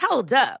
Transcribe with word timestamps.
Hold 0.00 0.32
up. 0.32 0.60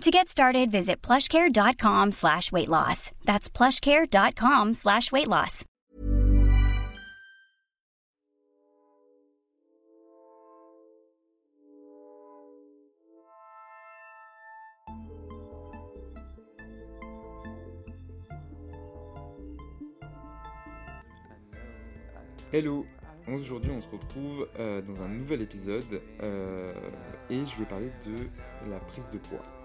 To 0.00 0.10
get 0.10 0.28
started, 0.28 0.70
visit 0.70 1.02
plushcare.com 1.02 2.12
slash 2.12 2.50
weight 2.50 2.70
loss. 2.70 3.10
That's 3.26 3.50
plushcare.com 3.50 4.72
slash 4.72 5.12
weight 5.12 5.28
loss. 5.28 5.66
Hello 22.50 22.86
Aujourd'hui 23.28 23.70
on 23.70 23.80
se 23.80 23.88
retrouve 23.88 24.48
euh, 24.58 24.80
dans 24.80 25.02
un 25.02 25.08
nouvel 25.08 25.42
épisode 25.42 26.00
euh, 26.22 26.72
et 27.28 27.44
je 27.44 27.58
vais 27.58 27.66
parler 27.66 27.90
de 28.06 28.70
la 28.70 28.78
prise 28.78 29.10
de 29.12 29.18
poids. 29.18 29.59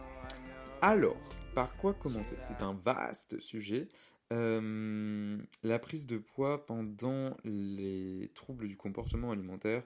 Alors, 0.81 1.17
par 1.53 1.75
quoi 1.77 1.93
commencer? 1.93 2.35
C'est 2.41 2.63
un 2.63 2.73
vaste 2.73 3.39
sujet. 3.39 3.87
Euh, 4.33 5.37
la 5.63 5.79
prise 5.79 6.05
de 6.05 6.17
poids 6.17 6.65
pendant 6.65 7.37
les 7.43 8.31
troubles 8.35 8.67
du 8.67 8.77
comportement 8.77 9.31
alimentaire. 9.31 9.83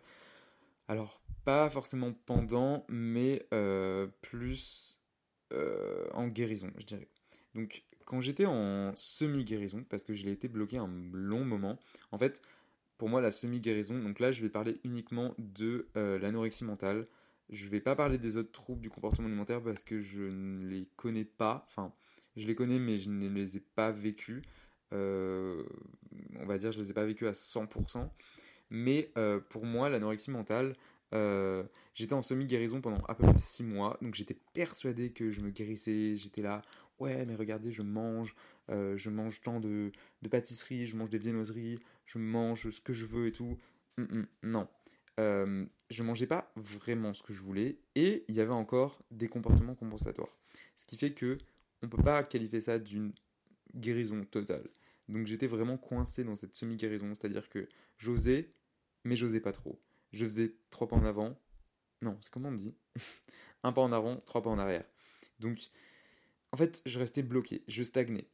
Alors, 0.87 1.21
pas 1.45 1.69
forcément 1.69 2.13
pendant, 2.25 2.85
mais 2.89 3.47
plus 4.21 4.99
en 6.13 6.27
guérison, 6.27 6.71
je 6.77 6.85
dirais. 6.85 7.07
Donc, 7.55 7.83
quand 8.09 8.21
j'étais 8.21 8.47
en 8.47 8.91
semi-guérison, 8.95 9.85
parce 9.87 10.03
que 10.03 10.15
je 10.15 10.25
l'ai 10.25 10.31
été 10.31 10.47
bloqué 10.47 10.77
un 10.77 10.89
long 11.13 11.45
moment, 11.45 11.77
en 12.11 12.17
fait, 12.17 12.41
pour 12.97 13.07
moi, 13.07 13.21
la 13.21 13.31
semi-guérison, 13.31 13.99
donc 13.99 14.19
là, 14.19 14.31
je 14.31 14.41
vais 14.41 14.49
parler 14.49 14.79
uniquement 14.83 15.35
de 15.37 15.87
euh, 15.95 16.19
l'anorexie 16.19 16.65
mentale. 16.65 17.05
Je 17.49 17.65
ne 17.65 17.69
vais 17.69 17.81
pas 17.81 17.95
parler 17.95 18.17
des 18.17 18.37
autres 18.37 18.51
troubles 18.51 18.81
du 18.81 18.89
comportement 18.89 19.27
alimentaire 19.27 19.61
parce 19.61 19.83
que 19.83 19.99
je 20.01 20.21
ne 20.21 20.67
les 20.67 20.87
connais 20.95 21.25
pas. 21.25 21.65
Enfin, 21.67 21.93
je 22.35 22.45
les 22.45 22.55
connais, 22.55 22.79
mais 22.79 22.99
je 22.99 23.09
ne 23.09 23.27
les 23.27 23.57
ai 23.57 23.59
pas 23.59 23.91
vécus. 23.91 24.41
Euh, 24.93 25.63
on 26.39 26.45
va 26.45 26.57
dire, 26.57 26.71
je 26.71 26.77
ne 26.79 26.83
les 26.83 26.91
ai 26.91 26.93
pas 26.93 27.05
vécus 27.05 27.27
à 27.27 27.33
100%. 27.33 28.09
Mais 28.69 29.11
euh, 29.17 29.39
pour 29.39 29.65
moi, 29.65 29.89
l'anorexie 29.89 30.31
mentale, 30.31 30.75
j'étais 31.95 32.13
en 32.13 32.21
semi-guérison 32.21 32.81
pendant 32.81 33.03
à 33.07 33.15
peu 33.15 33.25
près 33.25 33.37
6 33.37 33.63
mois. 33.63 33.97
Donc 34.01 34.13
j'étais 34.13 34.37
persuadé 34.53 35.11
que 35.11 35.31
je 35.31 35.41
me 35.41 35.49
guérissais. 35.49 36.15
J'étais 36.15 36.43
là, 36.43 36.61
ouais, 36.99 37.25
mais 37.25 37.35
regardez, 37.35 37.71
je 37.71 37.81
mange, 37.81 38.35
je 38.69 39.09
mange 39.09 39.41
tant 39.41 39.59
de, 39.59 39.91
de 40.21 40.29
pâtisseries, 40.29 40.85
je 40.85 40.95
mange 40.95 41.09
des 41.09 41.17
viennoiseries, 41.17 41.79
je 42.05 42.19
mange 42.19 42.69
ce 42.69 42.79
que 42.81 42.93
je 42.93 43.07
veux 43.07 43.27
et 43.27 43.31
tout. 43.31 43.57
Mm, 43.97 44.19
mm, 44.19 44.27
non. 44.43 44.67
Euh, 45.19 45.65
je 45.89 46.01
mangeais 46.03 46.27
pas 46.27 46.49
vraiment 46.55 47.13
ce 47.13 47.21
que 47.21 47.33
je 47.33 47.41
voulais 47.41 47.77
et 47.95 48.23
il 48.29 48.35
y 48.35 48.41
avait 48.41 48.51
encore 48.51 49.03
des 49.11 49.27
comportements 49.27 49.75
compensatoires. 49.75 50.35
Ce 50.77 50.85
qui 50.85 50.97
fait 50.97 51.11
que 51.11 51.35
on 51.81 51.89
peut 51.89 52.01
pas 52.01 52.23
qualifier 52.23 52.61
ça 52.61 52.79
d'une 52.79 53.11
guérison 53.75 54.23
totale. 54.23 54.69
Donc 55.09 55.27
j'étais 55.27 55.47
vraiment 55.47 55.77
coincé 55.77 56.23
dans 56.23 56.35
cette 56.35 56.55
semi-guérison, 56.55 57.13
c'est-à-dire 57.15 57.49
que 57.49 57.67
j'osais, 57.97 58.49
mais 59.03 59.15
j'osais 59.15 59.41
pas 59.41 59.51
trop. 59.51 59.81
Je 60.13 60.23
faisais 60.25 60.55
trois 60.69 60.87
pas 60.87 60.95
en 60.95 61.03
avant. 61.03 61.37
Non, 62.01 62.17
c'est 62.21 62.31
comment 62.31 62.49
on 62.49 62.53
dit? 62.53 62.75
Un 63.63 63.73
pas 63.73 63.81
en 63.81 63.91
avant, 63.91 64.17
trois 64.25 64.41
pas 64.41 64.49
en 64.49 64.59
arrière. 64.59 64.85
Donc, 65.39 65.69
en 66.53 66.57
fait, 66.57 66.81
je 66.85 66.97
restais 66.97 67.23
bloqué, 67.23 67.63
je 67.67 67.83
stagnais. 67.83 68.27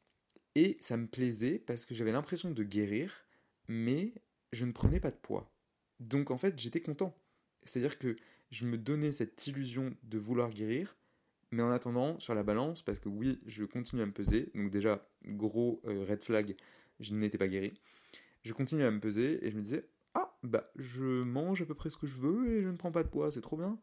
Et 0.53 0.77
ça 0.79 0.97
me 0.97 1.07
plaisait 1.07 1.57
parce 1.57 1.85
que 1.85 1.95
j'avais 1.95 2.11
l'impression 2.11 2.51
de 2.51 2.63
guérir, 2.63 3.25
mais 3.67 4.13
je 4.53 4.65
ne 4.65 4.71
prenais 4.71 4.99
pas 4.99 5.11
de 5.11 5.17
poids. 5.17 5.51
Donc 5.99 6.31
en 6.31 6.37
fait, 6.37 6.59
j'étais 6.59 6.81
content. 6.81 7.17
C'est-à-dire 7.63 7.97
que 7.97 8.15
je 8.51 8.65
me 8.65 8.77
donnais 8.77 9.11
cette 9.11 9.47
illusion 9.47 9.95
de 10.03 10.17
vouloir 10.17 10.49
guérir, 10.49 10.95
mais 11.51 11.63
en 11.63 11.71
attendant, 11.71 12.19
sur 12.19 12.35
la 12.35 12.43
balance, 12.43 12.83
parce 12.83 12.99
que 12.99 13.09
oui, 13.09 13.39
je 13.45 13.63
continue 13.63 14.01
à 14.01 14.05
me 14.05 14.11
peser, 14.11 14.51
donc 14.55 14.69
déjà, 14.69 15.07
gros 15.25 15.81
euh, 15.85 16.05
red 16.05 16.21
flag, 16.21 16.55
je 16.99 17.13
n'étais 17.13 17.37
pas 17.37 17.47
guéri. 17.47 17.73
Je 18.43 18.53
continue 18.53 18.83
à 18.83 18.91
me 18.91 18.99
peser 18.99 19.45
et 19.45 19.51
je 19.51 19.55
me 19.55 19.61
disais, 19.61 19.87
ah, 20.13 20.37
bah, 20.43 20.63
je 20.75 21.23
mange 21.23 21.61
à 21.61 21.65
peu 21.65 21.73
près 21.73 21.89
ce 21.89 21.97
que 21.97 22.07
je 22.07 22.19
veux 22.19 22.51
et 22.51 22.61
je 22.61 22.69
ne 22.69 22.77
prends 22.77 22.91
pas 22.91 23.03
de 23.03 23.09
poids, 23.09 23.31
c'est 23.31 23.41
trop 23.41 23.57
bien. 23.57 23.79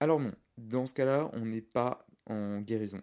Alors 0.00 0.20
non, 0.20 0.32
dans 0.58 0.86
ce 0.86 0.94
cas-là, 0.94 1.30
on 1.34 1.44
n'est 1.44 1.60
pas 1.60 2.06
en 2.26 2.60
guérison. 2.60 3.02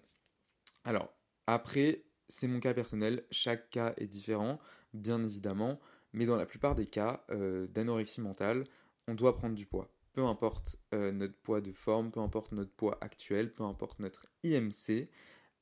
Alors, 0.84 1.14
après, 1.48 2.04
c'est 2.28 2.48
mon 2.48 2.60
cas 2.60 2.74
personnel, 2.74 3.26
chaque 3.32 3.70
cas 3.70 3.94
est 3.98 4.08
différent, 4.08 4.60
bien 4.94 5.24
évidemment. 5.24 5.80
Mais 6.14 6.26
dans 6.26 6.36
la 6.36 6.46
plupart 6.46 6.76
des 6.76 6.86
cas 6.86 7.24
euh, 7.30 7.68
d'anorexie 7.68 8.22
mentale, 8.22 8.66
on 9.08 9.14
doit 9.16 9.34
prendre 9.34 9.56
du 9.56 9.66
poids. 9.66 9.90
Peu 10.14 10.24
importe 10.24 10.78
euh, 10.94 11.12
notre 11.12 11.36
poids 11.36 11.62
de 11.62 11.72
forme, 11.72 12.12
peu 12.12 12.20
importe 12.20 12.52
notre 12.52 12.72
poids 12.72 12.98
actuel, 13.02 13.52
peu 13.52 13.64
importe 13.64 14.00
notre 14.00 14.26
IMC, 14.44 15.08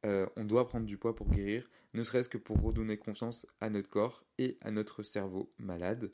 euh, 0.06 0.26
on 0.36 0.46
doit 0.46 0.68
prendre 0.68 0.86
du 0.86 0.98
poids 0.98 1.16
pour 1.16 1.30
guérir, 1.30 1.70
ne 1.94 2.04
serait-ce 2.04 2.30
que 2.30 2.38
pour 2.38 2.60
redonner 2.62 2.98
confiance 2.98 3.46
à 3.62 3.70
notre 3.70 3.90
corps 3.90 4.24
et 4.38 4.58
à 4.62 4.72
notre 4.72 5.04
cerveau 5.04 5.52
malade. 5.58 6.10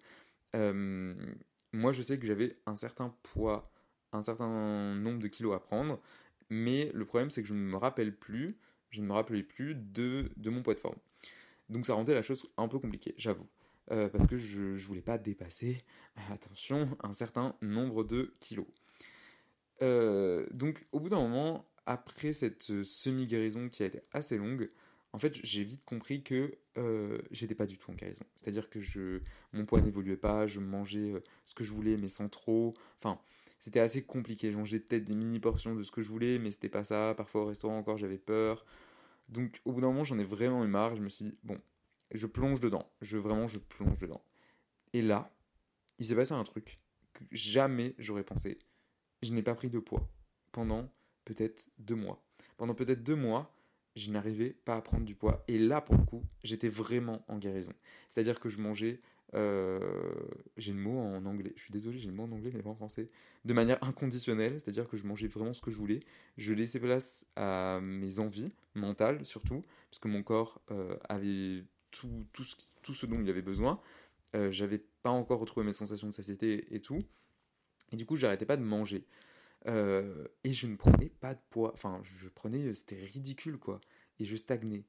moi, 0.54 1.92
je 1.92 2.02
sais 2.02 2.18
que 2.18 2.28
j'avais 2.28 2.52
un 2.66 2.76
certain 2.76 3.16
poids, 3.24 3.72
un 4.12 4.24
certain 4.24 4.96
nombre 4.96 5.20
de 5.20 5.28
kilos 5.28 5.56
à 5.56 5.60
prendre, 5.60 6.00
mais 6.50 6.92
le 6.94 7.06
problème, 7.06 7.30
c'est 7.30 7.42
que 7.42 7.48
je 7.48 7.54
ne 7.54 7.60
me 7.60 7.78
rappelle 7.78 8.16
plus, 8.16 8.58
je 8.90 9.02
ne 9.02 9.08
me 9.08 9.14
rappelais 9.14 9.44
plus 9.44 9.76
de, 9.76 10.32
de 10.38 10.50
mon 10.50 10.64
poids 10.64 10.74
de 10.74 10.80
forme. 10.80 10.98
Donc 11.70 11.86
ça 11.86 11.94
rendait 11.94 12.14
la 12.14 12.22
chose 12.22 12.48
un 12.58 12.68
peu 12.68 12.80
compliquée, 12.80 13.16
j'avoue. 13.18 13.48
Euh, 13.92 14.10
parce 14.10 14.26
que 14.26 14.38
je 14.38 14.62
ne 14.62 14.76
voulais 14.78 15.02
pas 15.02 15.18
dépasser, 15.18 15.84
attention, 16.32 16.98
un 17.04 17.14
certain 17.14 17.56
nombre 17.62 18.04
de 18.04 18.34
kilos. 18.40 18.66
Euh, 19.82 20.48
donc 20.52 20.86
au 20.92 21.00
bout 21.00 21.10
d'un 21.10 21.20
moment, 21.20 21.66
après 21.86 22.34
cette 22.34 22.84
semi-guérison 22.84 23.70
qui 23.70 23.84
a 23.84 23.86
été 23.88 24.02
assez 24.12 24.38
longue, 24.38 24.68
en 25.14 25.20
fait 25.20 25.38
j'ai 25.44 25.64
vite 25.64 25.84
compris 25.86 26.24
que 26.24 26.56
euh, 26.78 27.20
j'étais 27.32 27.56
pas 27.56 27.66
du 27.66 27.78
tout 27.78 27.92
en 27.92 27.94
guérison. 27.94 28.26
C'est-à-dire 28.36 28.70
que 28.70 28.82
je, 28.82 29.20
mon 29.54 29.66
poids 29.66 29.82
n'évoluait 29.82 30.18
pas, 30.18 30.48
je 30.48 30.60
mangeais 30.60 31.14
euh, 31.14 31.22
ce 31.46 31.54
que 31.54 31.64
je 31.64 31.72
voulais 31.72 31.98
mais 31.98 32.10
sans 32.10 32.30
trop. 32.30 32.74
Enfin, 33.00 33.20
c'était 33.60 33.80
assez 33.80 34.04
compliqué. 34.04 34.52
Je 34.52 34.58
mangeais 34.58 34.80
peut-être 34.80 35.06
des 35.06 35.16
mini 35.16 35.40
portions 35.40 35.76
de 35.76 35.84
ce 35.84 35.92
que 35.92 36.02
je 36.02 36.10
voulais, 36.10 36.40
mais 36.40 36.52
c'était 36.52 36.70
pas 36.70 36.84
ça. 36.84 37.14
Parfois 37.16 37.44
au 37.44 37.46
restaurant 37.46 37.78
encore 37.78 37.98
j'avais 37.98 38.18
peur. 38.18 38.66
Donc 39.30 39.62
au 39.66 39.74
bout 39.74 39.82
d'un 39.82 39.88
moment, 39.88 40.04
j'en 40.04 40.20
ai 40.20 40.24
vraiment 40.24 40.64
eu 40.66 40.68
marre. 40.68 40.96
Je 40.96 41.02
me 41.02 41.10
suis 41.10 41.26
dit, 41.26 41.38
bon, 41.44 41.60
je 42.12 42.28
plonge 42.28 42.60
dedans. 42.60 42.90
Je 43.02 43.18
vraiment, 43.18 43.48
je 43.48 43.60
plonge 43.60 44.00
dedans. 44.00 44.22
Et 44.94 45.02
là, 45.02 45.32
il 46.00 46.06
s'est 46.06 46.16
passé 46.16 46.34
un 46.34 46.44
truc 46.44 46.80
que 47.14 47.24
jamais 47.32 47.96
j'aurais 47.98 48.24
pensé. 48.24 48.58
Je 49.24 49.32
n'ai 49.34 49.44
pas 49.44 49.56
pris 49.56 49.70
de 49.70 49.80
poids 49.80 50.08
pendant 50.52 50.90
peut-être 51.26 51.70
deux 51.80 51.96
mois. 51.96 52.22
Pendant 52.58 52.76
peut-être 52.76 53.04
deux 53.04 53.16
mois, 53.16 53.54
je 53.96 54.12
n'arrivais 54.12 54.52
pas 54.52 54.76
à 54.76 54.82
prendre 54.82 55.06
du 55.06 55.16
poids. 55.16 55.44
Et 55.48 55.58
là, 55.58 55.82
pour 55.82 55.96
le 55.96 56.04
coup, 56.04 56.24
j'étais 56.44 56.70
vraiment 56.70 57.24
en 57.28 57.38
guérison. 57.38 57.74
C'est-à-dire 58.10 58.40
que 58.40 58.50
je 58.50 58.62
mangeais. 58.62 59.00
Euh, 59.34 59.80
j'ai 60.56 60.72
le 60.72 60.80
mot 60.80 61.00
en 61.00 61.26
anglais. 61.26 61.52
Je 61.56 61.64
suis 61.64 61.72
désolé, 61.72 61.98
j'ai 61.98 62.08
le 62.08 62.14
mot 62.14 62.24
en 62.24 62.32
anglais, 62.32 62.52
mais 62.54 62.62
pas 62.62 62.70
en 62.70 62.76
français. 62.76 63.08
De 63.44 63.54
manière 63.54 63.84
inconditionnelle, 63.84 64.60
c'est-à-dire 64.60 64.88
que 64.88 64.98
je 64.98 65.06
mangeais 65.06 65.28
vraiment 65.28 65.54
ce 65.54 65.62
que 65.62 65.72
je 65.72 65.78
voulais. 65.78 66.00
Je 66.38 66.54
laissais 66.54 66.80
place 66.80 67.26
à 67.36 67.80
mes 67.82 68.20
envies 68.20 68.54
mentales, 68.76 69.26
surtout, 69.26 69.62
parce 69.90 70.00
que 70.00 70.08
mon 70.08 70.24
corps 70.24 70.62
euh, 70.72 70.98
avait 71.10 71.64
tout, 72.00 72.26
tout, 72.34 72.44
ce, 72.44 72.56
tout, 72.82 72.94
ce, 72.94 73.06
dont 73.06 73.20
il 73.22 73.30
avait 73.30 73.42
besoin. 73.42 73.80
Euh, 74.36 74.52
J'avais 74.52 74.80
pas 75.02 75.10
encore 75.10 75.40
retrouvé 75.40 75.66
mes 75.66 75.74
sensations 75.74 76.08
de 76.08 76.14
satiété 76.14 76.74
et 76.74 76.82
tout. 76.82 77.00
Et 77.92 77.96
du 77.96 78.06
coup, 78.06 78.16
j'arrêtais 78.16 78.46
pas 78.46 78.58
de 78.58 78.64
manger. 78.64 79.06
Euh, 79.68 80.28
et 80.44 80.52
je 80.52 80.68
ne 80.68 80.76
prenais 80.76 81.10
pas 81.10 81.34
de 81.34 81.40
poids. 81.50 81.72
Enfin, 81.74 82.02
je 82.04 82.28
prenais, 82.30 82.74
c'était 82.74 83.04
ridicule 83.04 83.58
quoi. 83.58 83.82
Et 84.20 84.26
je 84.26 84.36
stagnais. 84.36 84.84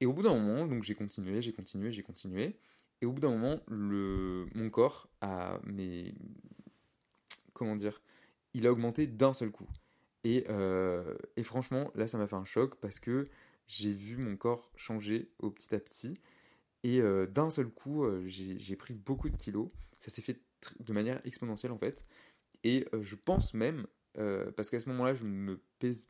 Et 0.00 0.06
au 0.06 0.12
bout 0.12 0.22
d'un 0.22 0.34
moment, 0.34 0.66
donc 0.66 0.82
j'ai 0.82 0.94
continué, 0.94 1.40
j'ai 1.42 1.52
continué, 1.52 1.92
j'ai 1.92 2.02
continué. 2.02 2.56
Et 3.00 3.06
au 3.06 3.12
bout 3.12 3.20
d'un 3.20 3.30
moment, 3.30 3.60
le, 3.68 4.46
mon 4.54 4.70
corps 4.70 5.08
a, 5.20 5.60
mais 5.64 6.14
comment 7.52 7.76
dire, 7.76 8.00
il 8.54 8.66
a 8.66 8.72
augmenté 8.72 9.06
d'un 9.06 9.32
seul 9.32 9.50
coup. 9.50 9.68
Et, 10.24 10.44
euh, 10.48 11.16
et 11.36 11.42
franchement, 11.42 11.90
là, 11.94 12.08
ça 12.08 12.18
m'a 12.18 12.26
fait 12.26 12.36
un 12.36 12.44
choc 12.44 12.76
parce 12.76 13.00
que 13.00 13.24
j'ai 13.66 13.92
vu 13.92 14.16
mon 14.16 14.36
corps 14.36 14.70
changer 14.76 15.30
au 15.38 15.50
petit 15.50 15.74
à 15.74 15.78
petit. 15.78 16.20
Et 16.82 17.00
euh, 17.00 17.26
d'un 17.26 17.50
seul 17.50 17.68
coup, 17.68 18.04
euh, 18.04 18.22
j'ai 18.26 18.76
pris 18.76 18.94
beaucoup 18.94 19.28
de 19.28 19.36
kilos. 19.36 19.68
Ça 19.98 20.10
s'est 20.10 20.22
fait 20.22 20.40
de 20.78 20.92
manière 20.92 21.20
exponentielle 21.24 21.72
en 21.72 21.78
fait. 21.78 22.06
Et 22.64 22.86
euh, 22.94 23.02
je 23.02 23.16
pense 23.16 23.54
même, 23.54 23.86
parce 24.56 24.70
qu'à 24.70 24.80
ce 24.80 24.88
moment-là, 24.88 25.14
je, 25.14 25.24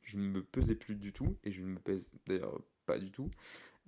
je 0.02 0.18
ne 0.18 0.28
me 0.28 0.42
pesais 0.42 0.76
plus 0.76 0.94
du 0.94 1.12
tout, 1.12 1.36
et 1.42 1.50
je 1.50 1.60
ne 1.62 1.66
me 1.66 1.78
pèse 1.78 2.06
d'ailleurs 2.26 2.60
pas 2.84 2.98
du 2.98 3.10
tout. 3.10 3.30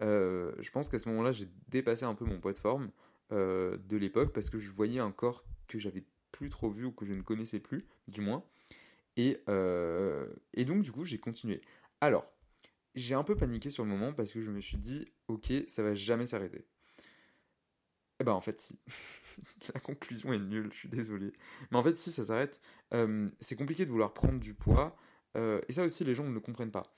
Je 0.01 0.71
pense 0.73 0.89
qu'à 0.89 0.99
ce 0.99 1.09
moment-là, 1.11 1.31
j'ai 1.31 1.49
dépassé 1.69 2.05
un 2.05 2.15
peu 2.15 2.25
mon 2.25 2.41
poids 2.41 2.53
de 2.53 2.59
forme 2.59 2.91
de 3.31 3.97
l'époque, 3.97 4.33
parce 4.33 4.51
que 4.51 4.59
je 4.59 4.71
voyais 4.73 4.99
un 4.99 5.13
corps 5.13 5.45
que 5.69 5.79
j'avais 5.79 6.03
plus 6.33 6.49
trop 6.51 6.69
vu, 6.69 6.87
ou 6.87 6.91
que 6.91 7.07
je 7.07 7.13
ne 7.13 7.23
connaissais 7.23 7.61
plus, 7.61 7.87
du 8.09 8.21
moins. 8.21 8.43
Et 9.17 9.41
donc, 9.47 10.83
du 10.83 10.91
coup, 10.91 11.05
j'ai 11.05 11.19
continué. 11.19 11.61
Alors, 12.01 12.33
j'ai 12.95 13.15
un 13.15 13.25
peu 13.25 13.37
paniqué 13.37 13.71
sur 13.71 13.85
le 13.85 13.91
moment, 13.91 14.13
parce 14.13 14.33
que 14.33 14.41
je 14.41 14.51
me 14.51 14.61
suis 14.61 14.79
dit, 14.79 15.07
ok, 15.29 15.53
ça 15.69 15.83
va 15.83 15.95
jamais 15.95 16.27
s'arrêter. 16.27 16.67
Eh 18.21 18.25
ben 18.25 18.33
en 18.33 18.41
fait 18.41 18.59
si. 18.59 18.79
La 19.75 19.81
conclusion 19.81 20.33
est 20.33 20.39
nulle, 20.39 20.71
je 20.73 20.79
suis 20.79 20.89
désolé. 20.89 21.33
Mais 21.71 21.79
en 21.79 21.83
fait 21.83 21.97
si 21.97 22.11
ça 22.11 22.25
s'arrête, 22.25 22.61
euh, 22.93 23.29
c'est 23.41 23.57
compliqué 23.57 23.87
de 23.87 23.91
vouloir 23.91 24.13
prendre 24.13 24.41
du 24.41 24.55
poids. 24.55 24.97
Euh, 25.37 25.61
et 25.69 25.73
ça 25.73 25.85
aussi 25.85 26.05
les 26.05 26.15
gens 26.15 26.25
ne 26.25 26.35
le 26.35 26.41
comprennent 26.41 26.73
pas. 26.73 26.95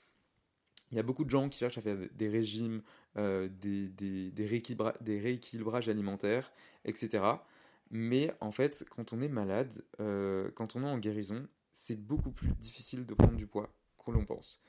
Il 0.91 0.97
y 0.97 0.99
a 0.99 1.03
beaucoup 1.03 1.23
de 1.23 1.29
gens 1.29 1.47
qui 1.47 1.59
cherchent 1.59 1.77
à 1.77 1.81
faire 1.81 1.97
des 2.11 2.27
régimes, 2.27 2.81
euh, 3.17 3.47
des, 3.47 3.87
des, 3.87 4.31
des, 4.31 4.45
rééquilibra 4.45 4.93
des, 4.99 5.19
rééquilibrages 5.19 5.87
alimentaires, 5.87 6.51
etc. 6.83 7.23
Mais 7.91 8.33
en 8.41 8.51
fait, 8.51 8.83
quand 8.89 9.13
on 9.13 9.21
est 9.21 9.29
malade, 9.29 9.85
quand 9.97 10.75
on 10.75 10.83
est 10.83 10.89
en 10.89 10.97
guérison, 10.97 11.47
c'est 11.71 11.95
beaucoup 11.95 12.31
plus 12.31 12.51
difficile 12.55 13.05
de 13.05 13.13
prendre 13.13 13.35
du 13.35 13.47
poids 13.47 13.73
qu'on 13.97 14.11
l'on 14.11 14.25
pense. 14.25 14.61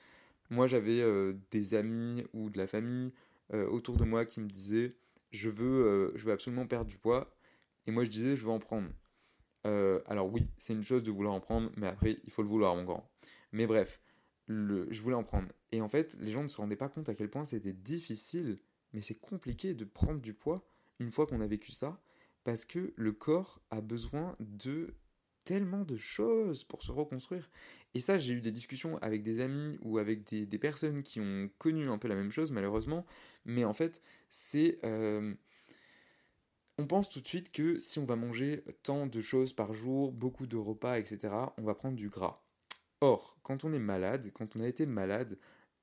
Moi, 0.52 0.66
j'avais 0.66 1.00
euh, 1.00 1.32
des 1.50 1.72
amis 1.72 2.26
ou 2.34 2.50
de 2.50 2.58
la 2.58 2.66
famille 2.66 3.10
euh, 3.54 3.66
autour 3.68 3.96
de 3.96 4.04
moi 4.04 4.26
qui 4.26 4.38
me 4.38 4.48
disaient 4.48 4.92
je 5.30 5.48
veux, 5.48 5.86
euh, 5.86 6.12
je 6.14 6.26
veux 6.26 6.32
absolument 6.32 6.66
perdre 6.66 6.90
du 6.90 6.98
poids. 6.98 7.34
Et 7.86 7.90
moi, 7.90 8.04
je 8.04 8.10
disais, 8.10 8.36
je 8.36 8.44
veux 8.44 8.50
en 8.50 8.58
prendre. 8.58 8.90
Alors 9.64 10.30
oui, 10.30 10.46
c'est 10.58 10.74
une 10.74 10.82
chose 10.82 11.04
de 11.04 11.10
vouloir 11.10 11.32
en 11.32 11.40
prendre, 11.40 11.70
mais 11.78 11.86
après, 11.86 12.18
il 12.24 12.30
faut 12.30 12.42
le 12.42 12.48
vouloir, 12.48 12.76
mon 12.76 12.84
grand. 12.84 13.10
Mais 13.52 13.66
bref, 13.66 13.98
je 14.48 15.00
voulais 15.00 15.16
en 15.16 15.24
prendre. 15.24 15.48
Et 15.70 15.80
en 15.80 15.88
fait, 15.88 16.14
les 16.20 16.32
gens 16.32 16.42
ne 16.42 16.48
se 16.48 16.58
rendaient 16.58 16.76
pas 16.76 16.90
compte 16.90 17.08
à 17.08 17.14
quel 17.14 17.30
point 17.30 17.46
c'était 17.46 17.72
difficile, 17.72 18.58
mais 18.92 19.00
c'est 19.00 19.18
compliqué 19.18 19.72
de 19.72 19.86
prendre 19.86 20.20
du 20.20 20.34
poids 20.34 20.62
une 20.98 21.10
fois 21.10 21.26
qu'on 21.26 21.40
a 21.40 21.46
vécu 21.46 21.72
ça, 21.72 21.98
parce 22.44 22.66
que 22.66 22.92
le 22.96 23.12
corps 23.12 23.62
a 23.70 23.80
besoin 23.80 24.36
de 24.40 24.92
tellement 25.44 25.84
de 25.84 25.96
choses 25.96 26.64
pour 26.64 26.82
se 26.82 26.92
reconstruire. 26.92 27.50
Et 27.94 28.00
ça, 28.00 28.18
j'ai 28.18 28.34
eu 28.34 28.40
des 28.40 28.52
discussions 28.52 28.96
avec 28.98 29.22
des 29.22 29.40
amis 29.40 29.78
ou 29.82 29.98
avec 29.98 30.24
des, 30.24 30.58
personnes 30.58 31.02
qui 31.02 31.20
ont 31.20 31.50
connu 31.58 31.88
un 31.88 31.98
peu 31.98 32.08
la 32.08 32.14
même 32.14 32.32
chose, 32.32 32.50
malheureusement. 32.50 33.06
Mais 33.44 33.64
en 33.64 33.72
fait, 33.72 34.02
c'est... 34.30 34.78
Euh, 34.84 35.34
on 36.78 36.86
pense 36.86 37.08
tout 37.08 37.20
de 37.20 37.28
suite 37.28 37.52
que 37.52 37.78
si 37.80 37.98
on 37.98 38.06
va 38.06 38.16
manger 38.16 38.64
tant 38.82 39.06
de 39.06 39.20
choses 39.20 39.52
par 39.52 39.74
jour, 39.74 40.10
beaucoup 40.10 40.46
de 40.46 40.56
repas, 40.56 40.98
etc., 40.98 41.34
on 41.58 41.62
va 41.62 41.74
prendre 41.74 41.96
du 41.96 42.08
gras. 42.08 42.42
Or, 43.00 43.36
quand 43.42 43.64
on 43.64 43.72
est 43.72 43.78
malade, 43.78 44.30
quand 44.32 44.56
on 44.56 44.60
a 44.60 44.66
été 44.66 44.86
malade, 44.86 45.38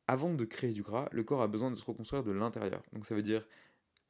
avant 0.08 0.34
de 0.34 0.46
créer 0.46 0.72
du 0.72 0.82
gras, 0.82 1.08
le 1.12 1.24
corps 1.24 1.44
a 1.44 1.48
besoin 1.48 1.70
de 1.70 1.76
se 1.76 1.86
reconstruire 1.86 2.24
de 2.24 2.32
l'intérieur. 2.32 2.82
Donc 2.94 3.06
ça 3.06 3.14
veut 3.14 3.22
dire 3.22 3.48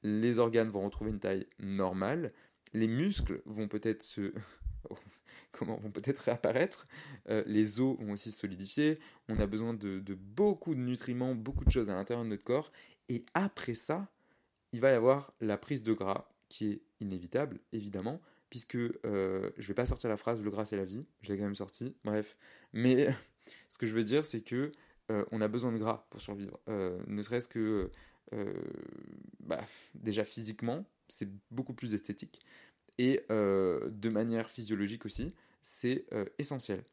les 0.03 0.39
organes 0.39 0.69
vont 0.69 0.85
retrouver 0.85 1.11
une 1.11 1.19
taille 1.19 1.45
normale, 1.59 2.31
les 2.73 2.87
muscles 2.87 3.41
vont 3.45 3.67
peut-être 3.67 4.03
se 4.03 4.33
comment 5.59 5.77
vont 5.77 5.91
peut-être 5.91 6.19
réapparaître, 6.19 6.87
euh, 7.29 7.43
les 7.45 7.79
os 7.79 7.97
vont 7.99 8.13
aussi 8.13 8.31
se 8.31 8.39
solidifier, 8.39 8.99
on 9.27 9.39
a 9.39 9.47
besoin 9.47 9.73
de, 9.73 10.01
beaucoup 10.13 10.75
de 10.75 10.79
nutriments, 10.79 11.35
beaucoup 11.35 11.65
de 11.65 11.71
choses 11.71 11.89
à 11.89 11.93
l'intérieur 11.93 12.23
de 12.23 12.29
notre 12.29 12.43
corps, 12.43 12.71
et 13.09 13.25
après 13.33 13.73
ça, 13.73 14.07
il 14.71 14.81
va 14.81 14.91
y 14.91 14.93
avoir 14.93 15.33
la 15.41 15.57
prise 15.57 15.83
de 15.83 15.93
gras, 15.93 16.29
qui 16.47 16.71
est 16.71 16.81
inévitable, 16.99 17.59
évidemment, 17.73 18.21
puisque 18.49 18.75
euh, 18.75 19.51
je 19.57 19.67
vais 19.67 19.73
pas 19.73 19.85
sortir 19.85 20.09
la 20.09 20.17
phrase 20.17 20.41
le 20.41 20.49
gras 20.49 20.65
c'est 20.65 20.77
la 20.77 20.85
vie, 20.85 21.07
je 21.21 21.31
l'ai 21.31 21.37
quand 21.37 21.43
même 21.43 21.55
sorti, 21.55 21.95
bref, 22.03 22.37
mais 22.73 23.09
ce 23.69 23.77
que 23.77 23.87
je 23.87 23.93
veux 23.93 24.03
dire 24.03 24.25
c'est 24.25 24.41
que 24.41 24.71
euh, 25.11 25.25
on 25.31 25.41
a 25.41 25.47
besoin 25.47 25.71
de 25.71 25.77
gras 25.77 26.07
pour 26.09 26.21
survivre, 26.21 26.59
euh, 26.67 26.99
ne 27.07 27.21
serait-ce 27.21 27.47
que 27.47 27.91
bah, 29.39 29.65
déjà 29.95 30.23
physiquement, 30.23 30.85
c'est 31.07 31.27
beaucoup 31.49 31.73
plus 31.73 31.95
esthétique, 31.95 32.39
et 32.99 33.25
de 33.29 34.09
manière 34.09 34.49
physiologique 34.49 35.05
aussi, 35.05 35.33
c'est 35.63 36.05
essentiel. 36.37 36.83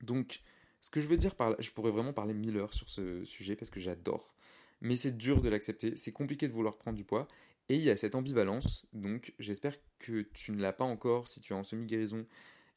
Donc, 0.00 0.42
ce 0.80 0.90
que 0.90 1.00
je 1.00 1.06
veux 1.06 1.16
dire 1.16 1.34
par 1.34 1.50
là, 1.50 1.56
je 1.60 1.70
pourrais 1.70 1.90
vraiment 1.90 2.12
parler 2.12 2.34
mille 2.34 2.56
heures 2.56 2.74
sur 2.74 2.88
ce 2.88 3.24
sujet 3.24 3.54
parce 3.54 3.70
que 3.70 3.78
j'adore, 3.78 4.34
mais 4.80 4.96
c'est 4.96 5.16
dur 5.16 5.40
de 5.40 5.48
l'accepter, 5.48 5.96
c'est 5.96 6.12
compliqué 6.12 6.48
de 6.48 6.52
vouloir 6.52 6.76
prendre 6.76 6.96
du 6.96 7.04
poids, 7.04 7.28
et 7.68 7.76
il 7.76 7.82
y 7.82 7.90
a 7.90 7.96
cette 7.96 8.14
ambivalence, 8.14 8.86
donc 8.94 9.34
j'espère 9.38 9.76
que 9.98 10.22
tu 10.32 10.52
ne 10.52 10.60
l'as 10.62 10.72
pas 10.72 10.84
encore 10.84 11.28
si 11.28 11.40
tu 11.40 11.52
es 11.52 11.56
en 11.56 11.64
semi-guérison. 11.64 12.26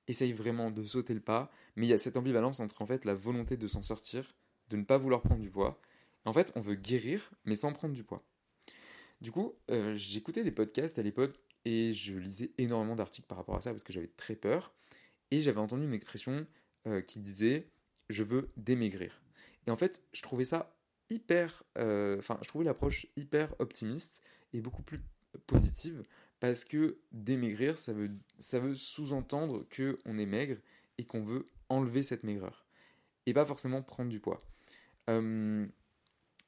Essaye 0.08 0.34
vraiment 0.34 0.72
de 0.72 0.84
sauter 0.84 1.14
le 1.14 1.22
pas, 1.22 1.50
mais 1.76 1.86
il 1.86 1.90
y 1.90 1.94
a 1.94 1.98
cette 1.98 2.18
ambivalence 2.18 2.60
entre 2.60 2.82
en 2.82 2.86
fait 2.86 3.06
la 3.06 3.14
volonté 3.14 3.56
de 3.56 3.68
s'en 3.68 3.84
sortir, 3.84 4.36
de 4.70 4.76
ne 4.76 4.84
pas 4.84 4.98
vouloir 4.98 5.22
prendre 5.22 5.42
du 5.42 5.50
poids. 5.50 5.80
En 6.26 6.34
fait, 6.34 6.52
on 6.56 6.62
veut 6.62 6.76
guérir, 6.76 7.32
mais 7.46 7.56
sans 7.56 7.72
prendre 7.72 7.94
du 7.94 8.04
poids. 8.04 8.24
Du 9.22 9.32
coup, 9.32 9.54
euh, 9.70 9.96
j'écoutais 9.96 10.44
des 10.44 10.52
podcasts 10.52 11.00
à 11.00 11.04
l'époque 11.04 11.40
et 11.66 11.94
je 11.94 12.18
lisais 12.18 12.52
énormément 12.58 12.96
d'articles 12.96 13.28
par 13.28 13.38
rapport 13.38 13.56
à 13.56 13.62
ça 13.62 13.72
parce 13.72 13.84
que 13.84 13.94
j'avais 13.94 14.12
très 14.18 14.36
peur. 14.36 14.74
Et 15.32 15.42
j'avais 15.42 15.60
entendu 15.60 15.86
une 15.86 15.94
expression 15.94 16.46
euh, 16.88 17.02
qui 17.02 17.20
disait 17.20 17.68
je 18.10 18.24
veux 18.24 18.50
démaigrir. 18.58 19.22
Et 19.68 19.72
en 19.72 19.78
fait, 19.78 20.04
je 20.12 20.22
trouvais 20.22 20.46
ça 20.46 20.76
hyper. 21.10 21.64
Euh, 21.78 22.18
enfin, 22.18 22.38
je 22.42 22.48
trouvais 22.48 22.66
l'approche 22.66 23.08
hyper 23.16 23.54
optimiste 23.60 24.22
est 24.54 24.62
beaucoup 24.62 24.84
plus 24.84 25.02
positive 25.48 26.04
parce 26.40 26.66
que 26.66 26.98
démaigrir, 27.12 27.78
ça 27.78 27.94
veut, 27.94 28.12
ça 28.40 28.60
veut 28.60 28.76
sous-entendre 28.76 29.66
qu'on 29.76 30.18
est 30.18 30.26
maigre 30.26 30.58
et 30.98 31.06
qu'on 31.06 31.24
veut 31.24 31.46
enlever 31.70 32.04
cette 32.04 32.24
maigreur 32.24 32.66
et 33.26 33.34
pas 33.34 33.46
forcément 33.46 33.82
prendre 33.82 34.10
du 34.10 34.20
poids. 34.20 34.40
Euh, 35.10 35.66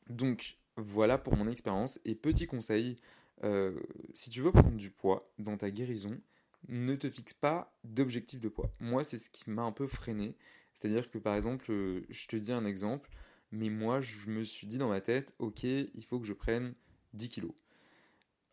donc 0.10 0.58
voilà 0.76 1.18
pour 1.18 1.36
mon 1.36 1.48
expérience 1.48 2.00
et 2.06 2.16
petit 2.16 2.48
conseil, 2.48 2.96
euh, 3.44 3.80
si 4.14 4.30
tu 4.30 4.42
veux 4.42 4.52
prendre 4.52 4.78
du 4.78 4.90
poids 4.90 5.20
dans 5.40 5.58
ta 5.58 5.72
guérison, 5.72 6.20
ne 6.68 6.96
te 6.96 7.10
fixe 7.10 7.34
pas 7.34 7.76
d'objectif 7.84 8.40
de 8.40 8.50
poids. 8.50 8.72
Moi, 8.80 9.04
c'est 9.04 9.18
ce 9.18 9.30
qui 9.30 9.50
m'a 9.50 9.64
un 9.64 9.72
peu 9.72 9.88
freiné. 9.88 10.36
C'est-à-dire 10.74 11.10
que 11.10 11.18
par 11.18 11.36
exemple, 11.36 11.72
euh, 11.72 12.06
je 12.10 12.28
te 12.28 12.36
dis 12.36 12.52
un 12.52 12.66
exemple, 12.66 13.10
mais 13.52 13.70
moi, 13.70 14.02
je 14.02 14.30
me 14.30 14.44
suis 14.44 14.68
dit 14.68 14.78
dans 14.78 14.90
ma 14.90 15.02
tête, 15.02 15.36
ok, 15.40 15.64
il 15.64 16.06
faut 16.08 16.20
que 16.20 16.26
je 16.26 16.34
prenne 16.34 16.74
10 17.14 17.30
kilos. 17.30 17.54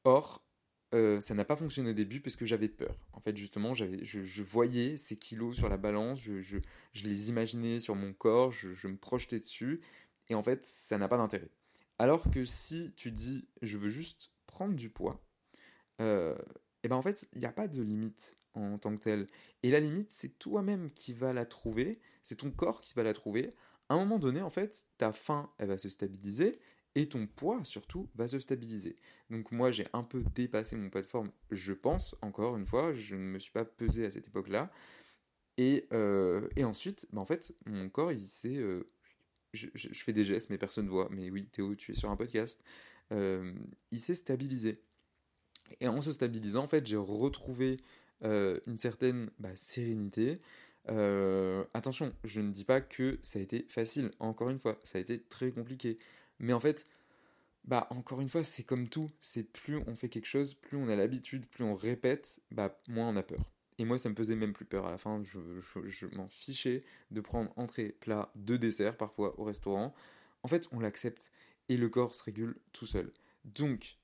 Or, 0.05 0.43
euh, 0.93 1.21
ça 1.21 1.35
n'a 1.35 1.45
pas 1.45 1.57
fonctionné 1.57 1.91
au 1.91 1.95
début 1.95 2.21
parce 2.21 2.37
que 2.37 2.47
j'avais 2.47 2.69
peur. 2.69 2.97
En 3.13 3.21
fait, 3.21 3.37
justement, 3.37 3.75
je, 3.75 4.43
voyais 4.43 4.97
ces 4.97 5.17
kilos 5.17 5.57
sur 5.57 5.69
la 5.69 5.77
balance, 5.77 6.21
je 6.21 6.59
les 7.05 7.29
imaginais 7.29 7.81
sur 7.81 7.95
mon 7.95 8.13
corps, 8.13 8.51
je, 8.51 8.89
me 8.89 8.97
projetais 8.97 9.39
dessus, 9.39 9.81
et 10.29 10.35
en 10.35 10.43
fait, 10.43 10.65
ça 10.65 10.99
n'a 10.99 11.09
pas 11.09 11.17
d'intérêt. 11.17 11.51
Alors 11.99 12.31
que 12.31 12.45
si 12.45 12.93
tu 12.97 13.11
dis, 13.11 13.47
je 13.63 13.77
veux 13.77 13.91
juste 13.91 14.33
prendre 14.51 14.75
du 14.75 14.91
poids, 14.91 15.21
euh, 16.01 16.37
et 16.83 16.89
ben 16.89 16.97
en 16.97 17.03
fait, 17.03 17.29
il 17.33 17.41
n'y 17.41 17.47
a 17.47 17.53
pas 17.53 17.69
de 17.69 17.83
limite 17.83 18.37
en 18.55 18.79
tant 18.79 18.97
que 18.97 19.03
telle. 19.03 19.27
Et 19.63 19.71
la 19.71 19.81
limite, 19.81 20.11
c'est 20.11 20.39
toi-même 20.39 20.91
qui 20.93 21.13
va 21.13 21.33
la 21.33 21.47
trouver, 21.47 22.01
c'est 22.23 22.37
ton 22.37 22.51
corps 22.51 22.81
qui 22.81 22.95
va 22.95 23.03
la 23.03 23.13
trouver, 23.13 23.51
à 23.89 23.95
un 23.95 23.99
moment 23.99 24.19
donné, 24.19 24.41
en 24.41 24.51
fait, 24.51 24.87
ta 24.99 25.13
faim, 25.13 25.51
elle 25.59 25.69
va 25.69 25.77
se 25.79 25.89
stabiliser 25.89 26.61
et 26.95 27.09
ton 27.09 27.27
poids, 27.27 27.61
surtout, 27.65 28.09
va 28.15 28.29
se 28.29 28.39
stabiliser. 28.39 28.97
Donc 29.31 29.51
moi, 29.53 29.73
j'ai 29.73 29.87
un 29.93 30.03
peu 30.05 30.23
dépassé 30.35 30.77
mon 30.77 30.91
poids 30.91 31.03
de 31.03 31.07
forme, 31.07 31.31
je 31.51 31.73
pense, 31.73 32.17
encore 32.23 32.57
une 32.57 32.67
fois, 32.67 32.95
je 32.95 33.17
ne 33.17 33.21
me 33.21 33.39
suis 33.39 33.53
pas 33.53 33.65
pesé 33.65 34.05
à 34.07 34.11
cette 34.11 34.29
époque-là. 34.29 34.73
Et, 35.59 35.87
euh, 35.93 36.49
et 36.57 36.65
ensuite, 36.65 37.07
bah, 37.13 37.21
en 37.21 37.27
fait, 37.27 37.55
mon 37.67 37.89
corps, 37.91 38.13
il 38.13 38.21
s'est... 38.21 38.57
Euh, 38.57 38.87
je, 39.53 39.69
fais 39.95 40.13
des 40.13 40.25
gestes, 40.25 40.51
mais 40.51 40.59
personne 40.59 40.87
ne 40.87 40.91
voit. 40.91 41.09
Mais 41.11 41.29
oui, 41.31 41.49
Théo, 41.49 41.75
tu 41.75 41.91
es 41.91 41.95
sur 41.97 42.11
un 42.11 42.17
podcast. 42.17 42.63
Euh, 43.13 43.53
il 43.91 44.01
s'est 44.01 44.15
stabilisé. 44.15 44.81
Et 45.81 45.89
en 45.89 46.01
se 46.03 46.13
stabilisant, 46.13 46.65
en 46.65 46.69
fait, 46.69 46.87
j'ai 46.87 46.97
retrouvé 46.97 47.77
une 48.23 48.79
certaine 48.79 49.31
bah, 49.39 49.57
sérénité. 49.57 50.35
attention, 50.87 52.13
je 52.25 52.41
ne 52.41 52.51
dis 52.51 52.65
pas 52.65 52.81
que 52.81 53.19
ça 53.23 53.39
a 53.39 53.43
été 53.43 53.65
facile. 53.69 54.11
Encore 54.19 54.51
une 54.51 54.59
fois, 54.59 54.79
ça 54.85 54.99
a 54.99 55.01
été 55.01 55.21
très 55.21 55.51
compliqué. 55.51 55.97
Mais 56.39 56.53
en 56.53 56.61
fait, 56.61 56.87
bah 57.65 57.87
encore 57.91 58.21
une 58.21 58.29
fois, 58.29 58.45
c'est 58.45 58.63
comme 58.63 58.89
tout. 58.89 59.11
C'est 59.21 59.45
plus 59.45 59.77
on 59.87 59.95
fait 59.95 60.09
quelque 60.09 60.27
chose, 60.27 60.55
plus 60.55 60.77
on 60.77 60.89
a 60.89 60.97
l'habitude, 60.97 61.47
plus 61.47 61.65
on 61.65 61.75
répète, 61.75 62.41
bah 62.51 62.81
moins 62.89 63.09
on 63.09 63.17
a 63.17 63.23
peur. 63.23 63.45
Et 63.79 63.85
moi, 63.85 63.97
ça 63.99 64.11
me 64.11 64.15
faisait 64.15 64.37
même 64.37 64.53
plus 64.53 64.67
peur. 64.67 64.87
À 64.87 64.91
la 64.91 64.99
fin, 64.99 65.23
je, 65.23 66.07
m'en 66.15 66.29
fichais 66.29 66.83
de 67.11 67.21
prendre 67.21 67.51
entrée, 67.57 67.97
plat, 68.01 68.31
deux 68.35 68.59
desserts 68.59 68.97
parfois 68.97 69.39
au 69.41 69.45
restaurant. 69.45 69.95
En 70.43 70.49
fait, 70.49 70.69
on 70.73 70.81
l'accepte 70.81 71.31
et 71.71 71.77
le 71.77 71.89
corps 71.89 72.15
se 72.15 72.25
régule 72.25 72.57
tout 72.73 72.85
seul. 72.85 73.13
Donc, 73.45 73.97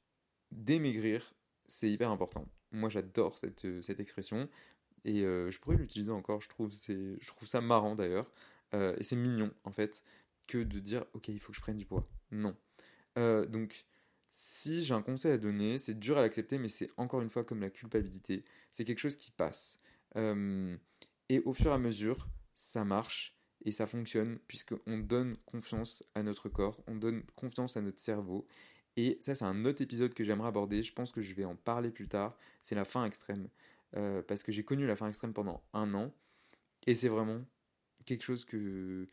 démaigrir, 0.53 1.35
c'est 1.67 1.91
hyper 1.91 2.11
important. 2.11 2.49
Moi, 2.71 2.89
j'adore 2.89 3.39
cette, 3.39 3.65
euh, 3.65 3.83
expression 3.99 4.49
et 5.05 5.23
euh, 5.23 5.51
je 5.51 5.59
pourrais 5.59 5.77
l'utiliser 5.77 6.13
encore. 6.13 6.41
Je 6.41 6.49
trouve, 6.49 6.73
ça 6.73 7.61
marrant 7.61 7.97
d'ailleurs. 7.97 8.31
Euh, 8.73 8.97
et 8.99 9.03
c'est 9.03 9.17
mignon 9.17 9.53
en 9.65 9.73
fait 9.73 10.05
que 10.49 10.59
de 10.59 10.79
dire 10.79 11.05
ok, 11.13 11.29
il 11.29 11.41
faut 11.41 11.53
que 11.53 11.57
je 11.57 11.61
prenne 11.61 11.77
du 11.77 11.85
poids. 11.85 12.05
Non. 12.31 12.57
donc, 13.17 13.85
si 14.31 14.85
j'ai 14.85 14.95
un 14.95 15.03
conseil 15.03 15.33
à 15.33 15.39
donner, 15.39 15.79
c'est 15.79 15.99
dur 15.99 16.19
à 16.19 16.23
l'accepter, 16.23 16.59
mais 16.59 16.69
c'est 16.69 16.91
encore 16.97 17.21
une 17.21 17.31
fois 17.31 17.43
comme 17.43 17.61
la 17.61 17.71
culpabilité, 17.71 18.43
c'est 18.71 18.85
quelque 18.85 18.99
chose 18.99 19.17
qui 19.17 19.33
passe. 19.33 19.81
Et 20.15 21.41
au 21.41 21.53
fur 21.53 21.73
et 21.73 21.75
à 21.75 21.79
mesure, 21.79 22.29
ça 22.55 22.85
marche 22.85 23.36
et 23.67 23.73
ça 23.73 23.87
fonctionne 23.87 24.39
puisqu'on 24.47 24.99
donne 24.99 25.37
confiance 25.45 26.05
à 26.15 26.23
notre 26.23 26.49
corps, 26.49 26.81
on 26.87 26.95
donne 26.95 27.25
confiance 27.35 27.77
à 27.77 27.83
notre 27.83 27.99
cerveau. 27.99 28.47
Et 28.97 29.19
ça, 29.21 29.35
c'est 29.35 29.45
un 29.45 29.65
autre 29.67 29.83
épisode 29.83 30.15
que 30.15 30.25
j'aimerais 30.25 30.49
aborder. 30.49 30.83
Je 30.85 30.93
pense 30.93 31.11
que 31.11 31.21
je 31.21 31.35
vais 31.35 31.45
en 31.45 31.57
parler 31.57 31.91
plus 31.91 32.09
tard. 32.09 32.39
C'est 32.63 32.77
la 32.77 32.85
fin 32.85 33.05
extrême. 33.05 33.49
Euh, 33.97 34.23
parce 34.23 34.43
que 34.43 34.53
j'ai 34.53 34.65
connu 34.65 34.87
la 34.87 34.97
fin 34.97 35.09
extrême 35.09 35.35
pendant 35.35 35.63
un 35.75 35.93
an. 35.95 36.15
Et 36.87 36.95
c'est 36.95 37.09
vraiment 37.09 37.45
quelque 38.07 38.23
chose 38.23 38.45
que. 38.45 39.09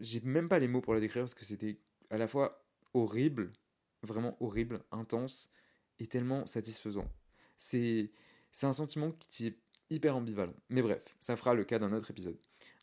J'ai 0.00 0.20
même 0.22 0.48
pas 0.48 0.58
les 0.58 0.68
mots 0.68 0.80
pour 0.80 0.94
la 0.94 1.00
décrire 1.00 1.22
parce 1.22 1.34
que 1.34 1.44
c'était 1.44 1.78
à 2.10 2.16
la 2.16 2.26
fois 2.26 2.64
horrible, 2.94 3.50
vraiment 4.02 4.36
horrible, 4.42 4.82
intense 4.90 5.50
et 6.00 6.06
tellement 6.06 6.46
satisfaisant. 6.46 7.08
C'est 7.58 8.10
un 8.62 8.72
sentiment 8.72 9.12
qui 9.28 9.48
est 9.48 9.58
hyper 9.90 10.16
ambivalent. 10.16 10.54
Mais 10.70 10.82
bref, 10.82 11.02
ça 11.20 11.36
fera 11.36 11.54
le 11.54 11.64
cas 11.64 11.78
d'un 11.78 11.92
autre 11.92 12.10
épisode. 12.10 12.36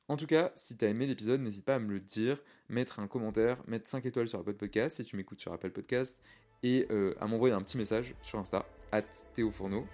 En 0.07 0.17
tout 0.17 0.27
cas, 0.27 0.51
si 0.55 0.77
t'as 0.77 0.87
aimé 0.87 1.07
l'épisode, 1.07 1.41
n'hésite 1.41 1.65
pas 1.65 1.75
à 1.75 1.79
me 1.79 1.91
le 1.91 1.99
dire, 1.99 2.37
mettre 2.69 2.99
un 2.99 3.07
commentaire, 3.07 3.57
mettre 3.67 3.87
5 3.87 4.05
étoiles 4.05 4.27
sur 4.27 4.39
Apple 4.39 4.53
Podcast 4.53 4.97
si 4.97 5.05
tu 5.05 5.15
m'écoutes 5.15 5.39
sur 5.39 5.51
Apple 5.51 5.71
Podcast, 5.71 6.19
et 6.61 6.85
euh, 6.91 7.15
à 7.19 7.27
m'envoyer 7.27 7.55
un 7.55 7.61
petit 7.61 7.77
message 7.77 8.13
sur 8.21 8.39
Insta, 8.39 8.65
at 8.91 9.01
théofourneau, 9.33 9.85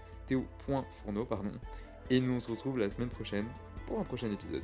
pardon. 1.29 1.51
Et 2.09 2.19
nous 2.19 2.33
on 2.33 2.39
se 2.39 2.51
retrouve 2.51 2.77
la 2.77 2.89
semaine 2.89 3.09
prochaine 3.09 3.45
pour 3.87 3.99
un 3.99 4.03
prochain 4.03 4.31
épisode. 4.31 4.63